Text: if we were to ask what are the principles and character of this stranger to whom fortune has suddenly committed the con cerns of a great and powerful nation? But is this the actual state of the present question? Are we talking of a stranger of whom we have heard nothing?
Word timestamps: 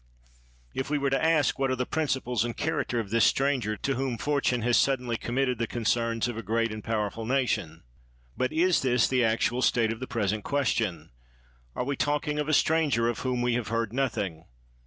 if 0.73 0.89
we 0.89 0.97
were 0.97 1.11
to 1.11 1.23
ask 1.23 1.59
what 1.59 1.69
are 1.69 1.75
the 1.75 1.85
principles 1.85 2.43
and 2.43 2.57
character 2.57 2.99
of 2.99 3.11
this 3.11 3.23
stranger 3.23 3.77
to 3.77 3.93
whom 3.93 4.17
fortune 4.17 4.63
has 4.63 4.75
suddenly 4.75 5.15
committed 5.15 5.59
the 5.59 5.67
con 5.67 5.83
cerns 5.83 6.27
of 6.27 6.35
a 6.35 6.41
great 6.41 6.71
and 6.71 6.83
powerful 6.83 7.23
nation? 7.23 7.83
But 8.35 8.51
is 8.51 8.81
this 8.81 9.07
the 9.07 9.23
actual 9.23 9.61
state 9.61 9.91
of 9.93 9.99
the 9.99 10.07
present 10.07 10.43
question? 10.43 11.11
Are 11.75 11.83
we 11.85 11.95
talking 11.95 12.39
of 12.39 12.49
a 12.49 12.53
stranger 12.53 13.07
of 13.09 13.19
whom 13.19 13.43
we 13.43 13.53
have 13.53 13.67
heard 13.67 13.93
nothing? 13.93 14.45